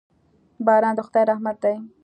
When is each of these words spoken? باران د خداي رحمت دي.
باران 0.65 0.93
د 0.95 0.99
خداي 1.07 1.23
رحمت 1.31 1.57
دي. 1.63 1.75